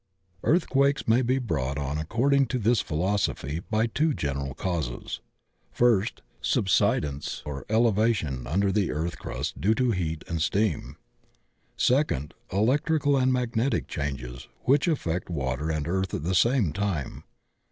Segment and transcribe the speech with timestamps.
[0.41, 5.19] Earthquakes may be brought on according to this philosophy by two general causes;
[5.71, 10.97] first, subsidence or elevation under the earth crust due to heat and steam;
[11.77, 17.23] second, electrical and magnetic changes which affect water and earth at the same time.